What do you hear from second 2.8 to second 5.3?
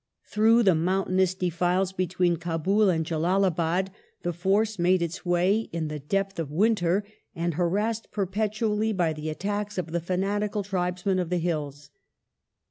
and Jalalabad the force made its